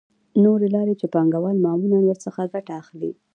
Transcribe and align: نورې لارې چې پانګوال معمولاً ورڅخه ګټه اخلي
نورې 0.43 0.67
لارې 0.75 0.93
چې 0.99 1.07
پانګوال 1.13 1.57
معمولاً 1.65 1.99
ورڅخه 2.05 2.43
ګټه 2.53 2.71
اخلي 2.81 3.11